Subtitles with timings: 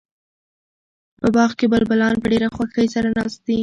[1.19, 3.57] په باغ کې بلبلان په ډېره خوښۍ سره ناست دي.